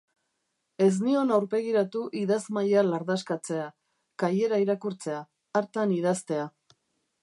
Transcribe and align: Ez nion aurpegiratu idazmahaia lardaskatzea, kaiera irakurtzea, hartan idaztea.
Ez 0.85 0.93
nion 1.07 1.33
aurpegiratu 1.35 2.01
idazmahaia 2.23 2.85
lardaskatzea, 2.89 3.69
kaiera 4.25 4.63
irakurtzea, 4.67 5.25
hartan 5.63 5.97
idaztea. 6.03 6.53